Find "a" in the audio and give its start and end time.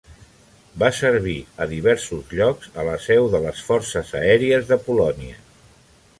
1.65-1.67, 2.73-2.87